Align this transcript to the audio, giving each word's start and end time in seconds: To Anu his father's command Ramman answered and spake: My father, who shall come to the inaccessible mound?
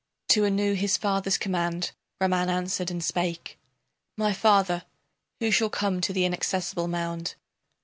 To 0.29 0.47
Anu 0.47 0.73
his 0.73 0.97
father's 0.97 1.37
command 1.37 1.91
Ramman 2.19 2.47
answered 2.49 2.89
and 2.89 3.03
spake: 3.03 3.59
My 4.17 4.33
father, 4.33 4.83
who 5.39 5.51
shall 5.51 5.69
come 5.69 6.01
to 6.01 6.11
the 6.11 6.25
inaccessible 6.25 6.87
mound? 6.87 7.35